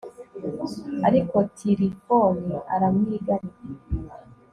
[1.07, 3.53] ariko tirifoni aramwigarika